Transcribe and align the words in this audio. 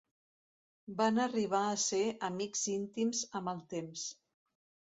Van 1.01 1.19
arribar 1.25 1.59
a 1.67 1.75
ser 1.85 2.01
amics 2.29 2.65
íntims 2.79 3.23
amb 3.41 3.55
el 3.55 3.65
temps. 3.77 4.11